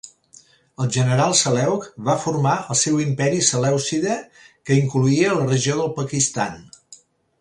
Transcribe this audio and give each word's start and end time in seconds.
El 0.83 0.87
general 0.93 1.33
Seleuc 1.41 1.85
va 2.07 2.15
formar 2.23 2.55
el 2.75 2.79
seu 2.79 2.97
Imperi 3.03 3.43
selèucida, 3.49 4.17
que 4.71 4.79
incloïa 4.85 5.37
la 5.37 5.47
regió 5.53 5.77
del 5.83 5.93
Pakistan. 6.01 6.59